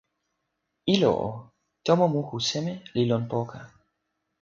[0.93, 1.27] ilo o,
[1.85, 3.59] tomo moku seme li lon poka?